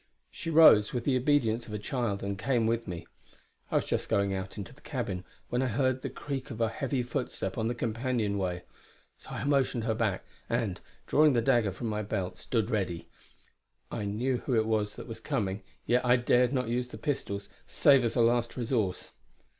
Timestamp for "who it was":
14.37-14.95